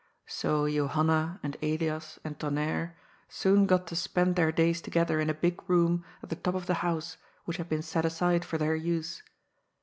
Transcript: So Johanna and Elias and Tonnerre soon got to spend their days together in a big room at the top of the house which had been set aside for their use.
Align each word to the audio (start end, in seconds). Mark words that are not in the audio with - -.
So 0.25 0.67
Johanna 0.67 1.39
and 1.43 1.57
Elias 1.61 2.17
and 2.23 2.39
Tonnerre 2.39 2.95
soon 3.29 3.67
got 3.67 3.85
to 3.85 3.95
spend 3.95 4.35
their 4.35 4.51
days 4.51 4.81
together 4.81 5.19
in 5.19 5.29
a 5.29 5.33
big 5.35 5.61
room 5.69 6.03
at 6.23 6.29
the 6.29 6.35
top 6.37 6.55
of 6.55 6.65
the 6.65 6.73
house 6.81 7.17
which 7.45 7.57
had 7.57 7.69
been 7.69 7.83
set 7.83 8.03
aside 8.03 8.43
for 8.43 8.57
their 8.57 8.75
use. 8.75 9.21